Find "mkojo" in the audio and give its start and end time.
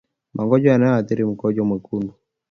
1.25-1.61